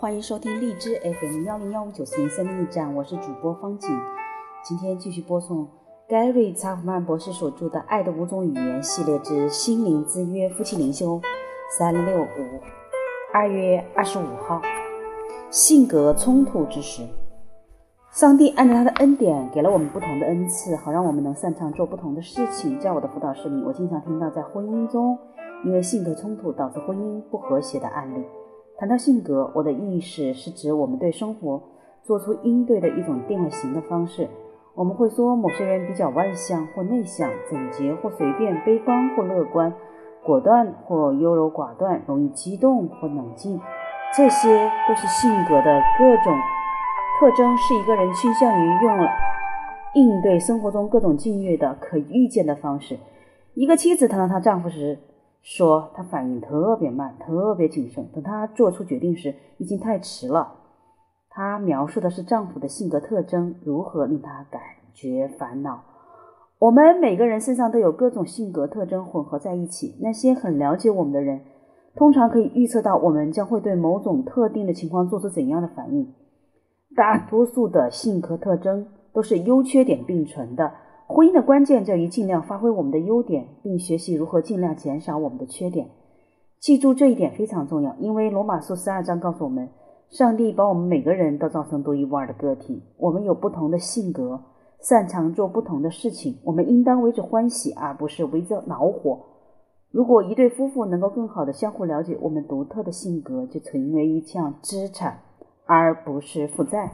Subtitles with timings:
[0.00, 3.90] 欢迎收听荔枝 FM 幺零幺五九四零生命驿站，我是主播方景。
[4.64, 5.68] 今天继续播送
[6.08, 11.20] Gary 查普曼博士所著的《爱的五种语言》系列之心灵之约夫妻灵修
[11.78, 12.26] 三六五，
[13.30, 14.62] 二月二十五号，
[15.50, 17.06] 性格冲突之时，
[18.10, 22.80] 上帝按照他的恩典给了我们不同的恩赐，好让我们能擅长做不同的事情。
[22.80, 25.18] 在我的辅导室里，我经常听到在婚姻中
[25.62, 28.24] 因为性格冲突导致婚姻不和谐的案例。
[28.80, 31.62] 谈到性格，我的意识是指我们对生活
[32.02, 34.26] 做出应对的一种定了型的方式。
[34.74, 39.70] 我们会说某些人比较外向或内向，整洁或随便，悲观或乐观，
[40.24, 43.60] 果断或优柔寡断，容易激动或冷静。
[44.16, 46.34] 这些都是性格的各种
[47.18, 49.10] 特征，是一个人倾向于用了
[49.92, 52.96] 应对生活中各种境遇的可预见的方式。
[53.52, 54.98] 一个妻子谈到她丈夫时，
[55.42, 58.06] 说他反应特别慢，特别谨慎。
[58.12, 60.54] 等他做出决定时，已经太迟了。
[61.28, 64.60] 她描述的是丈夫的性格特征如何令他感
[64.92, 65.84] 觉烦恼。
[66.58, 69.96] 我们每个人身上都有各种性格特征混合在一起。
[70.00, 71.40] 那些很了解我们的人，
[71.94, 76.12] 通常可以预测到我们将会对某种特定的情况做出怎样的反应。
[76.94, 80.72] 大多数的性格特征都是优缺点并存的。
[81.12, 85.88] 婚姻的关键在于尽量发挥我们的优点，并学习如何尽量减少我们的缺点。
[86.60, 89.68] 记住这一点非常重要，因为罗马书十二章告诉我们，
[90.08, 92.84] 上帝把我们每个人都造成独一无二的个体。
[92.96, 94.40] 我们有不同的性格，
[94.80, 96.38] 擅长做不同的事情。
[96.44, 99.18] 我们应当为之欢喜，而不是为之恼火。
[99.90, 105.18] 如果一对夫妇能够更好的相互了解，我们独特的性格就成为一项资产，
[105.66, 106.92] 而不是负债。